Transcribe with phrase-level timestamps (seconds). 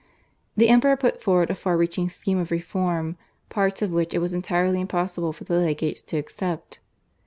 [0.57, 3.17] The Emperor put forward a far reaching scheme of reform
[3.49, 6.79] parts of which it was entirely impossible for the legates to accept.